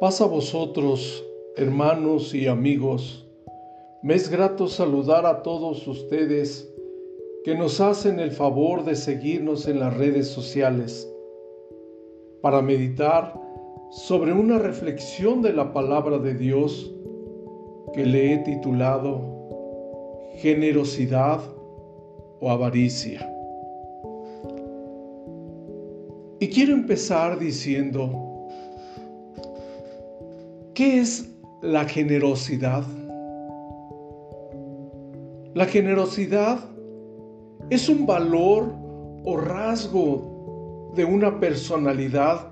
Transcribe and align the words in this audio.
Paz 0.00 0.22
a 0.22 0.24
vosotros, 0.24 1.22
hermanos 1.56 2.32
y 2.32 2.46
amigos. 2.46 3.28
Me 4.02 4.14
es 4.14 4.30
grato 4.30 4.66
saludar 4.66 5.26
a 5.26 5.42
todos 5.42 5.86
ustedes 5.86 6.72
que 7.44 7.54
nos 7.54 7.82
hacen 7.82 8.18
el 8.18 8.30
favor 8.30 8.82
de 8.82 8.96
seguirnos 8.96 9.68
en 9.68 9.78
las 9.78 9.94
redes 9.94 10.28
sociales 10.28 11.06
para 12.40 12.62
meditar 12.62 13.38
sobre 13.90 14.32
una 14.32 14.58
reflexión 14.58 15.42
de 15.42 15.52
la 15.52 15.70
palabra 15.74 16.18
de 16.18 16.32
Dios 16.32 16.90
que 17.92 18.06
le 18.06 18.32
he 18.32 18.38
titulado 18.38 19.20
Generosidad 20.36 21.42
o 22.40 22.50
Avaricia. 22.50 23.30
Y 26.38 26.48
quiero 26.48 26.72
empezar 26.72 27.38
diciendo, 27.38 28.29
¿Qué 30.80 30.98
es 30.98 31.30
la 31.60 31.84
generosidad? 31.84 32.84
La 35.52 35.66
generosidad 35.66 36.58
es 37.68 37.90
un 37.90 38.06
valor 38.06 38.72
o 39.22 39.36
rasgo 39.36 40.90
de 40.96 41.04
una 41.04 41.38
personalidad 41.38 42.50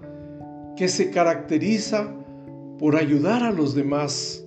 que 0.76 0.88
se 0.88 1.10
caracteriza 1.10 2.06
por 2.78 2.96
ayudar 2.96 3.42
a 3.42 3.50
los 3.50 3.74
demás 3.74 4.46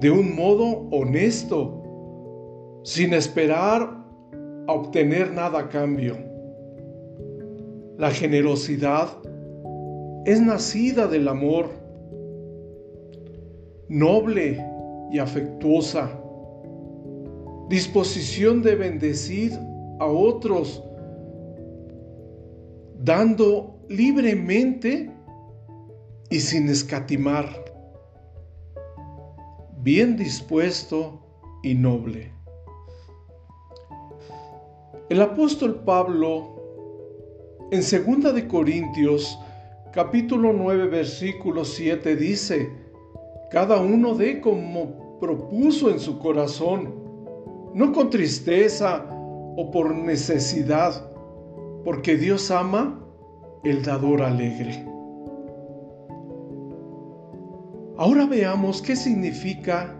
de 0.00 0.10
un 0.10 0.34
modo 0.34 0.88
honesto, 0.92 1.78
sin 2.84 3.12
esperar 3.12 4.02
a 4.66 4.72
obtener 4.72 5.30
nada 5.30 5.58
a 5.58 5.68
cambio. 5.68 6.16
La 7.98 8.10
generosidad 8.10 9.08
es 10.24 10.40
nacida 10.40 11.06
del 11.06 11.28
amor 11.28 11.81
noble 13.92 14.58
y 15.10 15.18
afectuosa, 15.18 16.10
disposición 17.68 18.62
de 18.62 18.74
bendecir 18.74 19.52
a 20.00 20.06
otros, 20.06 20.82
dando 22.98 23.84
libremente 23.90 25.10
y 26.30 26.40
sin 26.40 26.70
escatimar, 26.70 27.46
bien 29.82 30.16
dispuesto 30.16 31.20
y 31.62 31.74
noble. 31.74 32.32
El 35.10 35.20
apóstol 35.20 35.82
Pablo 35.84 36.56
en 37.70 37.80
2 37.80 38.34
de 38.34 38.48
Corintios 38.48 39.38
capítulo 39.92 40.54
9 40.54 40.86
versículo 40.86 41.66
7 41.66 42.16
dice, 42.16 42.81
cada 43.52 43.82
uno 43.82 44.14
dé 44.14 44.40
como 44.40 45.18
propuso 45.20 45.90
en 45.90 46.00
su 46.00 46.18
corazón, 46.18 46.94
no 47.74 47.92
con 47.92 48.08
tristeza 48.08 49.06
o 49.56 49.70
por 49.70 49.94
necesidad, 49.94 51.12
porque 51.84 52.16
Dios 52.16 52.50
ama 52.50 52.98
el 53.62 53.82
dador 53.84 54.22
alegre. 54.22 54.86
Ahora 57.98 58.24
veamos 58.24 58.80
qué 58.80 58.96
significa 58.96 59.94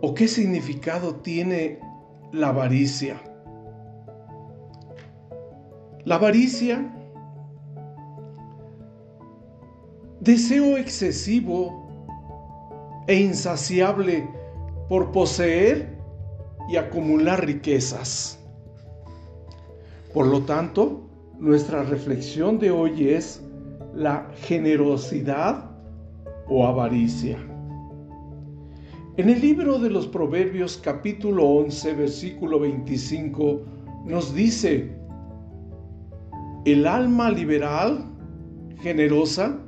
o 0.00 0.14
qué 0.14 0.26
significado 0.26 1.16
tiene 1.16 1.80
la 2.32 2.48
avaricia. 2.48 3.20
La 6.06 6.14
avaricia 6.14 6.93
deseo 10.24 10.78
excesivo 10.78 11.84
e 13.06 13.20
insaciable 13.20 14.26
por 14.88 15.12
poseer 15.12 15.98
y 16.70 16.76
acumular 16.76 17.44
riquezas. 17.44 18.38
Por 20.14 20.26
lo 20.26 20.40
tanto, 20.42 21.02
nuestra 21.38 21.82
reflexión 21.82 22.58
de 22.58 22.70
hoy 22.70 23.10
es 23.10 23.42
la 23.94 24.30
generosidad 24.36 25.70
o 26.48 26.66
avaricia. 26.66 27.36
En 29.18 29.28
el 29.28 29.42
libro 29.42 29.78
de 29.78 29.90
los 29.90 30.06
Proverbios 30.06 30.80
capítulo 30.82 31.44
11 31.44 31.94
versículo 31.94 32.60
25 32.60 33.60
nos 34.06 34.34
dice, 34.34 34.90
el 36.64 36.86
alma 36.86 37.30
liberal, 37.30 38.06
generosa, 38.80 39.63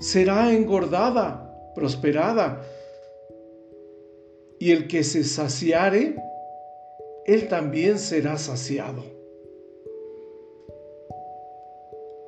será 0.00 0.52
engordada, 0.52 1.72
prosperada. 1.74 2.62
Y 4.58 4.72
el 4.72 4.88
que 4.88 5.04
se 5.04 5.22
saciare, 5.22 6.16
él 7.26 7.48
también 7.48 7.98
será 7.98 8.36
saciado. 8.36 9.04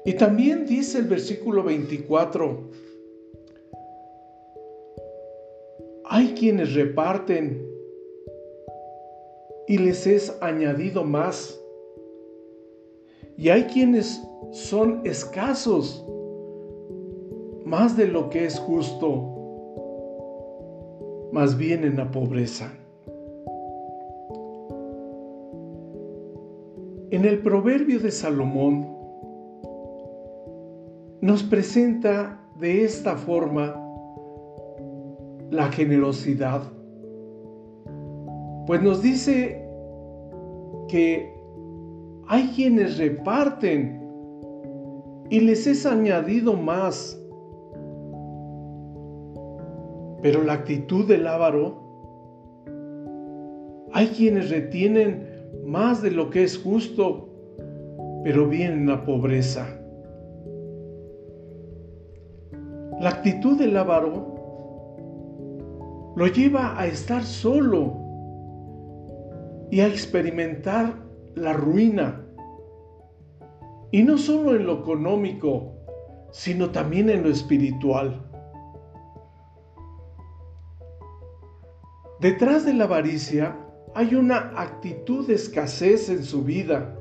Y 0.05 0.15
también 0.15 0.67
dice 0.67 0.99
el 0.99 1.05
versículo 1.05 1.63
24, 1.63 2.71
hay 6.05 6.35
quienes 6.35 6.75
reparten 6.75 7.71
y 9.69 9.79
les 9.79 10.07
es 10.07 10.37
añadido 10.41 11.05
más. 11.05 11.59
Y 13.37 13.49
hay 13.49 13.65
quienes 13.65 14.21
son 14.51 15.01
escasos 15.05 16.05
más 17.65 17.97
de 17.97 18.09
lo 18.09 18.29
que 18.31 18.45
es 18.45 18.59
justo, 18.59 19.29
más 21.33 21.57
bien 21.57 21.85
en 21.85 21.97
la 21.97 22.11
pobreza. 22.11 22.73
En 27.11 27.25
el 27.25 27.39
proverbio 27.41 28.01
de 28.01 28.11
Salomón 28.11 28.89
nos 31.21 31.43
presenta 31.43 32.41
de 32.59 32.85
esta 32.85 33.17
forma 33.17 33.79
la 35.51 35.71
generosidad, 35.71 36.63
pues 38.67 38.83
nos 38.83 39.03
dice 39.03 39.63
que 40.89 41.33
hay 42.29 42.49
quienes 42.55 42.99
reparten 42.99 44.01
y 45.31 45.41
les 45.41 45.67
es 45.67 45.87
añadido 45.87 46.55
más 46.55 47.22
pero 50.23 50.43
la 50.43 50.55
actitud 50.55 51.07
del 51.07 51.27
avaro, 51.27 51.83
hay 53.93 54.07
quienes 54.07 54.49
retienen 54.51 55.27
más 55.67 56.01
de 56.01 56.13
lo 56.13 56.31
que 56.31 56.45
es 56.45 56.57
justo, 56.57 57.29
pero 58.25 58.49
vienen 58.49 58.89
a 58.89 59.05
pobreza. 59.05 59.67
La 63.01 63.11
actitud 63.11 63.59
del 63.59 63.77
avaro 63.77 64.33
lo 66.15 66.27
lleva 66.29 66.79
a 66.81 66.87
estar 66.87 67.25
solo 67.25 67.99
y 69.71 69.81
a 69.81 69.89
experimentar 69.89 70.95
la 71.35 71.53
ruina. 71.53 72.25
Y 73.91 74.05
no 74.05 74.17
solo 74.19 74.55
en 74.55 74.67
lo 74.67 74.81
económico, 74.81 75.73
sino 76.31 76.71
también 76.71 77.11
en 77.11 77.25
lo 77.25 77.29
espiritual. 77.29 78.32
Detrás 82.23 82.65
de 82.65 82.73
la 82.73 82.85
avaricia 82.85 83.59
hay 83.97 84.15
una 84.15 84.53
actitud 84.55 85.27
de 85.27 85.35
escasez 85.35 86.09
en 86.09 86.23
su 86.23 86.45
vida 86.45 86.97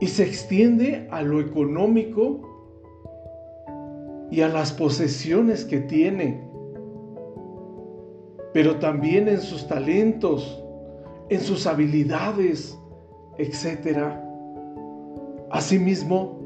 y 0.00 0.08
se 0.08 0.24
extiende 0.24 1.06
a 1.12 1.22
lo 1.22 1.40
económico 1.40 2.40
y 4.32 4.40
a 4.40 4.48
las 4.48 4.72
posesiones 4.72 5.64
que 5.64 5.78
tiene, 5.78 6.50
pero 8.52 8.80
también 8.80 9.28
en 9.28 9.40
sus 9.40 9.68
talentos, 9.68 10.60
en 11.28 11.40
sus 11.40 11.64
habilidades, 11.68 12.76
etc. 13.38 14.12
Asimismo, 15.52 16.36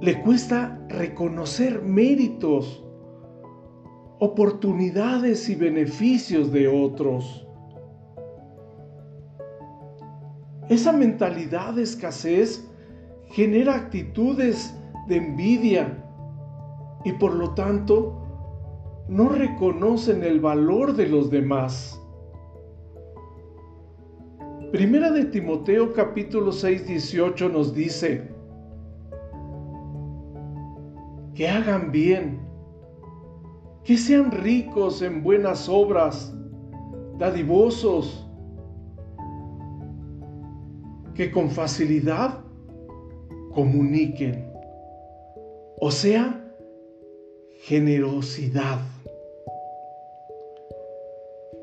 le 0.00 0.20
cuesta 0.20 0.84
reconocer 0.88 1.80
méritos 1.82 2.82
oportunidades 4.18 5.48
y 5.48 5.54
beneficios 5.54 6.52
de 6.52 6.68
otros. 6.68 7.46
Esa 10.68 10.92
mentalidad 10.92 11.74
de 11.74 11.82
escasez 11.82 12.68
genera 13.28 13.74
actitudes 13.74 14.74
de 15.06 15.16
envidia 15.16 16.02
y 17.04 17.12
por 17.12 17.34
lo 17.34 17.54
tanto 17.54 18.22
no 19.08 19.28
reconocen 19.28 20.24
el 20.24 20.40
valor 20.40 20.94
de 20.94 21.06
los 21.06 21.30
demás. 21.30 22.00
Primera 24.72 25.12
de 25.12 25.26
Timoteo 25.26 25.92
capítulo 25.92 26.50
6, 26.50 26.88
18 26.88 27.48
nos 27.48 27.72
dice, 27.72 28.36
que 31.36 31.48
hagan 31.48 31.92
bien, 31.92 32.40
que 33.86 33.96
sean 33.96 34.32
ricos 34.32 35.00
en 35.00 35.22
buenas 35.22 35.68
obras, 35.68 36.34
dadivosos, 37.18 38.26
que 41.14 41.30
con 41.30 41.48
facilidad 41.48 42.40
comuniquen, 43.54 44.50
o 45.80 45.92
sea, 45.92 46.44
generosidad. 47.60 48.80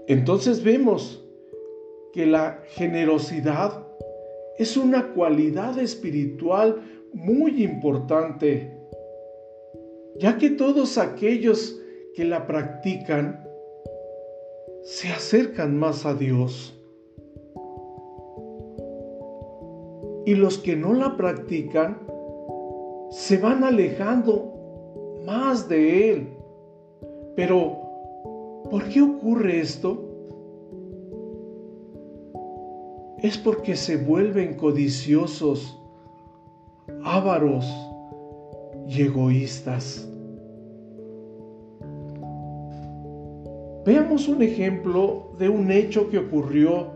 Entonces 0.08 0.64
vemos 0.64 1.22
que 2.14 2.26
la 2.26 2.62
generosidad 2.68 3.86
es 4.58 4.78
una 4.78 5.14
cualidad 5.14 5.78
espiritual 5.78 6.82
muy 7.12 7.66
importante, 7.66 8.72
ya 10.20 10.38
que 10.38 10.52
todos 10.52 10.98
aquellos 10.98 11.82
que 12.14 12.26
la 12.26 12.46
practican 12.46 13.44
se 14.84 15.10
acercan 15.10 15.78
más 15.78 16.06
a 16.06 16.14
Dios. 16.14 16.80
Y 20.26 20.36
los 20.36 20.58
que 20.60 20.76
no 20.76 20.94
la 20.94 21.18
practican 21.18 21.98
se 23.10 23.38
van 23.38 23.64
alejando 23.64 24.54
más 25.26 25.68
de 25.68 26.12
Él. 26.12 26.28
Pero, 27.36 27.80
¿por 28.70 28.88
qué 28.90 29.02
ocurre 29.02 29.60
esto? 29.60 30.10
Es 33.18 33.38
porque 33.38 33.76
se 33.76 33.98
vuelven 33.98 34.56
codiciosos, 34.56 35.80
ávaros 37.04 37.66
y 38.88 39.02
egoístas. 39.02 40.13
Veamos 43.86 44.30
un 44.30 44.42
ejemplo 44.42 45.32
de 45.38 45.50
un 45.50 45.70
hecho 45.70 46.10
que 46.10 46.18
ocurrió 46.18 46.88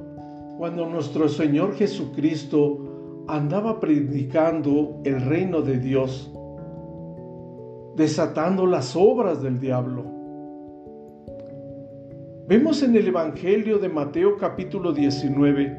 cuando 0.57 0.85
nuestro 0.85 1.27
Señor 1.27 1.75
Jesucristo 1.75 3.25
andaba 3.27 3.81
predicando 3.81 5.01
el 5.03 5.19
reino 5.21 5.61
de 5.61 5.79
Dios, 5.79 6.31
desatando 7.97 8.65
las 8.65 8.95
obras 8.95 9.41
del 9.43 9.59
diablo. 9.59 10.05
Vemos 12.47 12.81
en 12.81 12.95
el 12.95 13.09
Evangelio 13.09 13.79
de 13.79 13.89
Mateo 13.89 14.37
capítulo 14.37 14.93
19, 14.93 15.77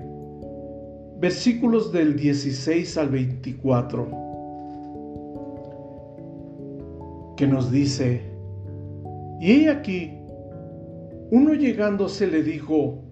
versículos 1.18 1.90
del 1.90 2.16
16 2.16 2.98
al 2.98 3.08
24, 3.08 4.06
que 7.34 7.46
nos 7.46 7.70
dice, 7.70 8.20
y 9.40 9.52
he 9.52 9.70
aquí, 9.70 10.17
uno 11.30 11.54
llegándose 11.54 12.26
le 12.26 12.42
dijo, 12.42 13.02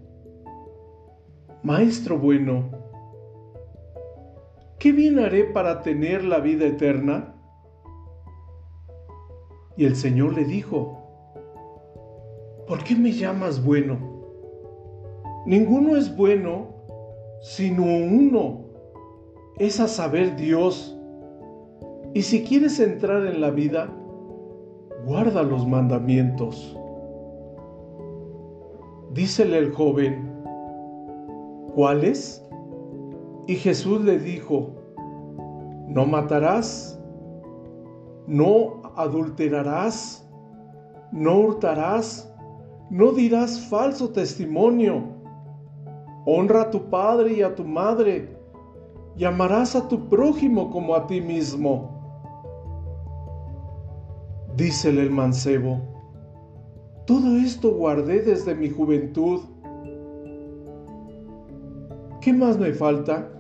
Maestro 1.63 2.19
bueno, 2.19 2.71
¿qué 4.79 4.93
bien 4.93 5.19
haré 5.19 5.45
para 5.45 5.83
tener 5.83 6.25
la 6.25 6.41
vida 6.41 6.67
eterna? 6.67 7.35
Y 9.77 9.85
el 9.85 9.97
Señor 9.97 10.35
le 10.35 10.45
dijo, 10.45 11.03
¿por 12.67 12.83
qué 12.85 12.95
me 12.95 13.13
llamas 13.13 13.65
bueno? 13.65 13.99
Ninguno 15.47 15.97
es 15.97 16.15
bueno 16.17 16.77
sino 17.41 17.85
uno, 17.85 18.65
es 19.59 19.79
a 19.79 19.89
saber 19.89 20.37
Dios. 20.37 20.97
Y 22.15 22.23
si 22.23 22.43
quieres 22.43 22.81
entrar 22.81 23.27
en 23.27 23.41
la 23.41 23.51
vida, 23.51 23.89
guarda 25.05 25.43
los 25.43 25.67
mandamientos. 25.67 26.77
Dícele 29.17 29.57
el 29.57 29.73
joven, 29.73 30.31
¿cuáles? 31.75 32.47
Y 33.47 33.55
Jesús 33.55 34.03
le 34.03 34.19
dijo, 34.19 34.75
no 35.89 36.05
matarás, 36.05 37.01
no 38.27 38.83
adulterarás, 38.95 40.29
no 41.13 41.39
hurtarás, 41.39 42.31
no 42.91 43.13
dirás 43.13 43.59
falso 43.71 44.11
testimonio, 44.11 45.03
honra 46.27 46.65
a 46.65 46.71
tu 46.71 46.91
padre 46.91 47.39
y 47.39 47.43
a 47.43 47.55
tu 47.55 47.65
madre, 47.65 48.39
y 49.17 49.25
amarás 49.25 49.75
a 49.75 49.89
tu 49.89 50.11
prójimo 50.11 50.69
como 50.71 50.95
a 50.95 51.07
ti 51.07 51.23
mismo. 51.23 51.91
Dícele 54.57 55.01
el 55.01 55.11
mancebo, 55.11 55.96
todo 57.07 57.37
esto 57.37 57.71
guardé 57.71 58.21
desde 58.21 58.55
mi 58.55 58.69
juventud. 58.69 59.41
¿Qué 62.21 62.33
más 62.33 62.59
me 62.59 62.73
falta? 62.73 63.31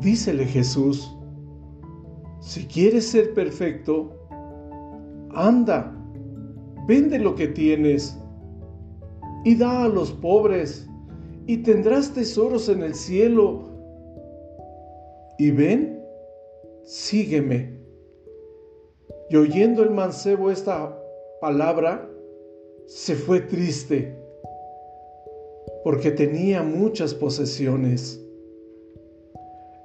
Dícele 0.00 0.44
Jesús, 0.44 1.16
si 2.40 2.66
quieres 2.66 3.06
ser 3.06 3.34
perfecto, 3.34 4.12
anda, 5.34 5.92
vende 6.86 7.18
lo 7.18 7.34
que 7.34 7.48
tienes 7.48 8.18
y 9.44 9.54
da 9.54 9.84
a 9.84 9.88
los 9.88 10.10
pobres 10.12 10.88
y 11.46 11.58
tendrás 11.58 12.12
tesoros 12.12 12.68
en 12.68 12.82
el 12.82 12.94
cielo. 12.94 13.64
Y 15.38 15.50
ven, 15.52 16.02
sígueme. 16.84 17.78
Y 19.30 19.36
oyendo 19.36 19.82
el 19.82 19.90
mancebo 19.90 20.50
esta 20.50 20.96
palabra, 21.46 22.10
se 22.86 23.14
fue 23.14 23.38
triste, 23.38 24.16
porque 25.84 26.10
tenía 26.10 26.64
muchas 26.64 27.14
posesiones. 27.14 28.20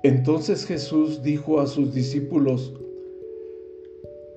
Entonces 0.01 0.65
Jesús 0.65 1.21
dijo 1.21 1.59
a 1.59 1.67
sus 1.67 1.93
discípulos, 1.93 2.73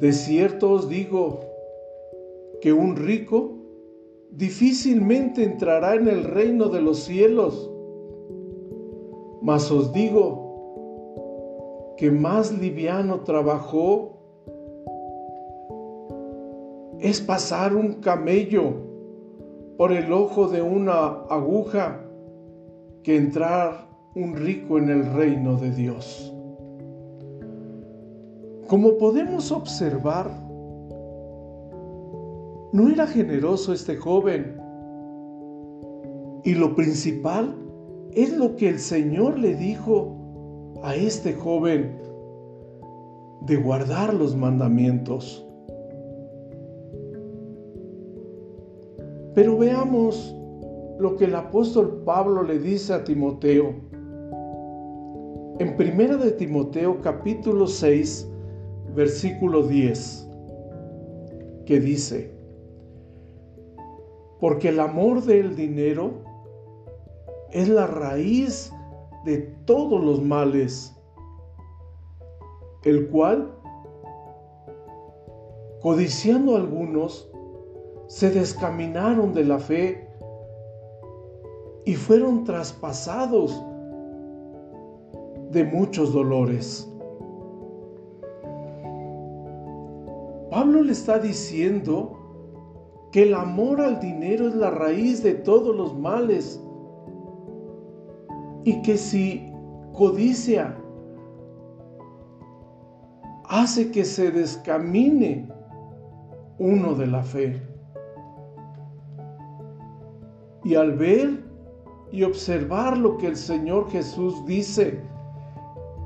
de 0.00 0.12
cierto 0.12 0.72
os 0.72 0.90
digo 0.90 1.40
que 2.60 2.74
un 2.74 2.94
rico 2.94 3.54
difícilmente 4.30 5.44
entrará 5.44 5.94
en 5.94 6.08
el 6.08 6.24
reino 6.24 6.68
de 6.68 6.82
los 6.82 7.04
cielos. 7.04 7.70
Mas 9.40 9.70
os 9.70 9.94
digo 9.94 11.94
que 11.96 12.10
más 12.10 12.52
liviano 12.52 13.20
trabajó 13.20 14.13
es 17.04 17.20
pasar 17.20 17.76
un 17.76 18.00
camello 18.00 18.72
por 19.76 19.92
el 19.92 20.10
ojo 20.10 20.48
de 20.48 20.62
una 20.62 21.24
aguja 21.28 22.00
que 23.02 23.14
entrar 23.14 23.86
un 24.14 24.34
rico 24.34 24.78
en 24.78 24.88
el 24.88 25.12
reino 25.12 25.56
de 25.56 25.70
Dios. 25.70 26.34
Como 28.68 28.96
podemos 28.96 29.52
observar, 29.52 30.30
no 32.72 32.88
era 32.88 33.06
generoso 33.06 33.74
este 33.74 33.96
joven. 33.96 34.58
Y 36.42 36.54
lo 36.54 36.74
principal 36.74 37.54
es 38.12 38.34
lo 38.34 38.56
que 38.56 38.70
el 38.70 38.78
Señor 38.78 39.38
le 39.38 39.54
dijo 39.56 40.72
a 40.82 40.94
este 40.94 41.34
joven 41.34 41.98
de 43.42 43.56
guardar 43.56 44.14
los 44.14 44.34
mandamientos. 44.34 45.46
Pero 49.34 49.58
veamos 49.58 50.34
lo 50.98 51.16
que 51.16 51.24
el 51.24 51.34
apóstol 51.34 52.02
Pablo 52.04 52.44
le 52.44 52.58
dice 52.58 52.94
a 52.94 53.02
Timoteo. 53.02 53.74
En 55.58 55.76
primera 55.76 56.16
de 56.16 56.30
Timoteo 56.32 57.00
capítulo 57.00 57.66
6, 57.66 58.30
versículo 58.94 59.64
10, 59.64 60.28
que 61.66 61.80
dice, 61.80 62.32
porque 64.38 64.68
el 64.68 64.78
amor 64.78 65.22
del 65.22 65.56
dinero 65.56 66.22
es 67.50 67.68
la 67.68 67.86
raíz 67.86 68.72
de 69.24 69.38
todos 69.64 70.04
los 70.04 70.22
males, 70.22 70.94
el 72.84 73.08
cual, 73.08 73.52
codiciando 75.80 76.56
algunos, 76.56 77.33
se 78.06 78.30
descaminaron 78.30 79.32
de 79.32 79.44
la 79.44 79.58
fe 79.58 80.08
y 81.84 81.94
fueron 81.94 82.44
traspasados 82.44 83.62
de 85.50 85.64
muchos 85.64 86.12
dolores. 86.12 86.90
Pablo 90.50 90.82
le 90.82 90.92
está 90.92 91.18
diciendo 91.18 92.18
que 93.10 93.22
el 93.24 93.34
amor 93.34 93.80
al 93.80 94.00
dinero 94.00 94.48
es 94.48 94.54
la 94.54 94.70
raíz 94.70 95.22
de 95.22 95.34
todos 95.34 95.74
los 95.74 95.96
males 95.98 96.60
y 98.64 98.80
que 98.82 98.96
si 98.96 99.52
codicia 99.92 100.76
hace 103.48 103.90
que 103.90 104.04
se 104.04 104.30
descamine 104.30 105.48
uno 106.58 106.94
de 106.94 107.06
la 107.06 107.22
fe. 107.22 107.73
Y 110.64 110.74
al 110.74 110.96
ver 110.96 111.44
y 112.10 112.22
observar 112.22 112.96
lo 112.96 113.18
que 113.18 113.28
el 113.28 113.36
Señor 113.36 113.90
Jesús 113.90 114.44
dice 114.46 115.00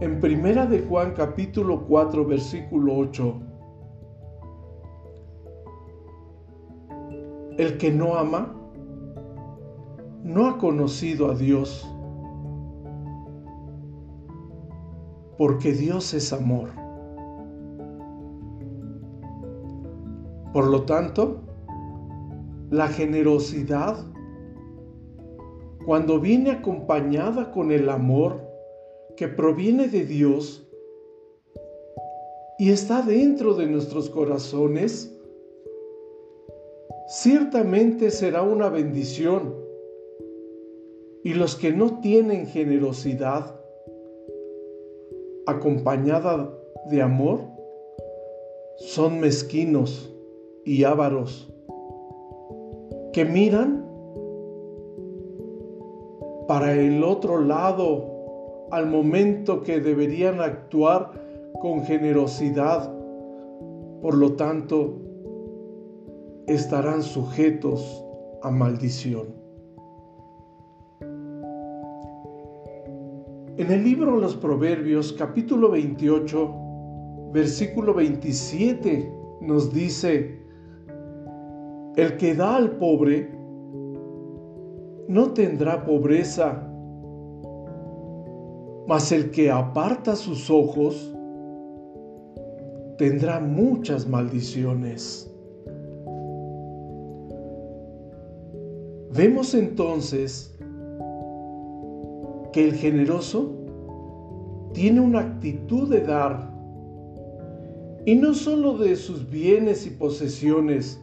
en 0.00 0.20
Primera 0.20 0.66
de 0.66 0.80
Juan 0.82 1.12
capítulo 1.16 1.84
4 1.86 2.24
versículo 2.24 2.96
8, 2.96 3.34
el 7.58 7.78
que 7.78 7.90
no 7.90 8.16
ama 8.16 8.54
no 10.22 10.46
ha 10.46 10.58
conocido 10.58 11.30
a 11.30 11.34
Dios, 11.34 11.88
porque 15.36 15.72
Dios 15.72 16.14
es 16.14 16.32
amor. 16.32 16.68
Por 20.52 20.68
lo 20.68 20.82
tanto, 20.82 21.40
la 22.70 22.88
generosidad, 22.88 23.96
cuando 25.88 26.20
viene 26.20 26.50
acompañada 26.50 27.50
con 27.50 27.72
el 27.72 27.88
amor 27.88 28.42
que 29.16 29.26
proviene 29.26 29.88
de 29.88 30.04
Dios 30.04 30.68
y 32.58 32.72
está 32.72 33.00
dentro 33.00 33.54
de 33.54 33.66
nuestros 33.68 34.10
corazones, 34.10 35.18
ciertamente 37.08 38.10
será 38.10 38.42
una 38.42 38.68
bendición. 38.68 39.54
Y 41.24 41.32
los 41.32 41.56
que 41.56 41.72
no 41.72 42.02
tienen 42.02 42.44
generosidad 42.44 43.58
acompañada 45.46 46.54
de 46.90 47.00
amor 47.00 47.40
son 48.76 49.20
mezquinos 49.20 50.14
y 50.66 50.84
ávaros 50.84 51.50
que 53.14 53.24
miran 53.24 53.77
para 56.48 56.72
el 56.72 57.04
otro 57.04 57.42
lado 57.42 58.68
al 58.70 58.86
momento 58.86 59.62
que 59.62 59.80
deberían 59.80 60.40
actuar 60.40 61.12
con 61.60 61.82
generosidad. 61.82 62.90
Por 64.00 64.14
lo 64.16 64.32
tanto, 64.32 64.96
estarán 66.46 67.02
sujetos 67.02 68.02
a 68.42 68.50
maldición. 68.50 69.26
En 73.58 73.70
el 73.70 73.84
libro 73.84 74.16
Los 74.16 74.34
Proverbios, 74.34 75.12
capítulo 75.12 75.70
28, 75.72 76.54
versículo 77.30 77.92
27, 77.92 79.12
nos 79.42 79.70
dice, 79.74 80.40
el 81.96 82.16
que 82.16 82.34
da 82.34 82.56
al 82.56 82.70
pobre 82.78 83.37
no 85.08 85.32
tendrá 85.32 85.86
pobreza, 85.86 86.62
mas 88.86 89.10
el 89.10 89.30
que 89.30 89.50
aparta 89.50 90.14
sus 90.14 90.50
ojos 90.50 91.14
tendrá 92.98 93.40
muchas 93.40 94.06
maldiciones. 94.06 95.32
Vemos 99.10 99.54
entonces 99.54 100.54
que 102.52 102.68
el 102.68 102.74
generoso 102.74 103.54
tiene 104.74 105.00
una 105.00 105.20
actitud 105.20 105.88
de 105.88 106.02
dar, 106.02 106.52
y 108.04 108.14
no 108.14 108.34
solo 108.34 108.76
de 108.76 108.94
sus 108.96 109.28
bienes 109.30 109.86
y 109.86 109.90
posesiones, 109.90 111.00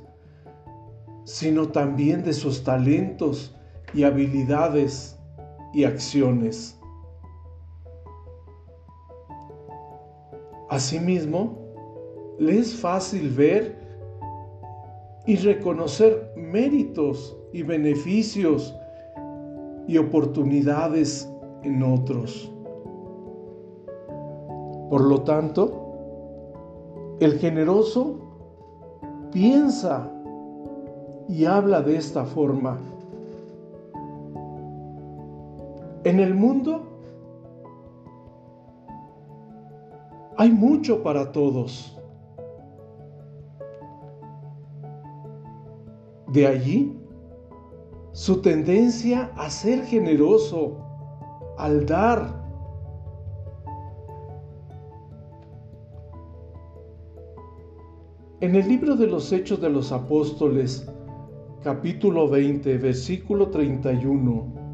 sino 1.23 1.69
también 1.69 2.23
de 2.23 2.33
sus 2.33 2.63
talentos 2.63 3.54
y 3.95 4.03
habilidades 4.03 5.17
y 5.73 5.85
acciones. 5.85 6.77
Asimismo, 10.69 11.57
le 12.37 12.59
es 12.59 12.75
fácil 12.75 13.29
ver 13.29 13.79
y 15.25 15.37
reconocer 15.37 16.33
méritos 16.35 17.35
y 17.53 17.63
beneficios 17.63 18.75
y 19.87 19.97
oportunidades 19.97 21.31
en 21.63 21.81
otros. 21.81 22.51
Por 24.89 25.01
lo 25.01 25.21
tanto, 25.21 27.17
el 27.19 27.39
generoso 27.39 28.19
piensa 29.31 30.11
y 31.29 31.45
habla 31.45 31.81
de 31.81 31.95
esta 31.95 32.25
forma. 32.25 32.79
En 36.05 36.19
el 36.19 36.35
mundo 36.35 36.83
hay 40.37 40.51
mucho 40.51 41.01
para 41.01 41.31
todos. 41.31 41.99
De 46.27 46.45
allí 46.45 46.95
su 48.11 48.39
tendencia 48.39 49.31
a 49.35 49.49
ser 49.49 49.83
generoso, 49.83 50.77
al 51.57 51.87
dar. 51.87 52.45
En 58.41 58.53
el 58.53 58.67
libro 58.67 58.95
de 58.95 59.07
los 59.07 59.31
Hechos 59.31 59.59
de 59.59 59.71
los 59.71 59.91
Apóstoles, 59.91 60.87
capítulo 61.63 62.29
20, 62.29 62.77
versículo 62.77 63.49
31, 63.49 64.64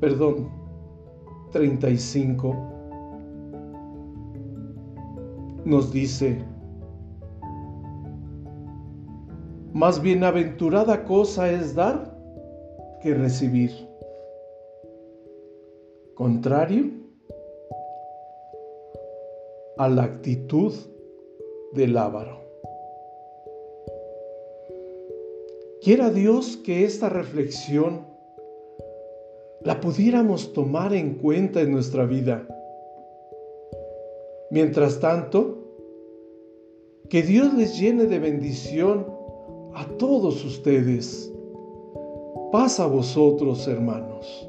perdón, 0.00 0.48
35, 1.52 2.54
nos 5.64 5.92
dice, 5.92 6.44
más 9.72 10.00
bienaventurada 10.00 11.04
cosa 11.04 11.50
es 11.50 11.74
dar 11.74 12.16
que 13.02 13.14
recibir. 13.14 13.70
Contrario 16.14 16.90
a 19.76 19.88
la 19.88 20.04
actitud 20.04 20.72
del 21.72 21.96
ávaro. 21.96 22.40
Quiera 25.80 26.10
Dios 26.10 26.56
que 26.56 26.84
esta 26.84 27.08
reflexión 27.08 28.07
la 29.68 29.80
pudiéramos 29.80 30.54
tomar 30.54 30.94
en 30.94 31.16
cuenta 31.16 31.60
en 31.60 31.72
nuestra 31.72 32.06
vida. 32.06 32.48
Mientras 34.50 34.98
tanto, 34.98 35.58
que 37.10 37.22
Dios 37.22 37.52
les 37.52 37.78
llene 37.78 38.06
de 38.06 38.18
bendición 38.18 39.06
a 39.74 39.84
todos 39.98 40.42
ustedes. 40.42 41.30
Paz 42.50 42.80
a 42.80 42.86
vosotros, 42.86 43.68
hermanos. 43.68 44.48